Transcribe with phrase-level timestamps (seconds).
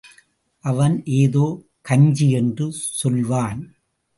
[0.63, 1.43] அவன், ஏதோ
[1.81, 2.67] கஞ்சி —என்று
[2.71, 3.61] சொல்வான்.